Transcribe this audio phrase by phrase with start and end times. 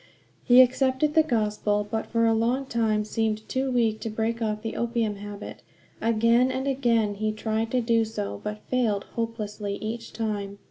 [0.43, 4.63] He accepted the Gospel, but for a long time seemed too weak to break off
[4.63, 5.61] the opium habit.
[6.01, 10.57] Again and again he tried to do so, but failed hopelessly each time.